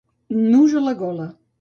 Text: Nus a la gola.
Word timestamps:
Nus 0.51 0.73
a 0.81 0.83
la 0.89 0.95
gola. 1.05 1.29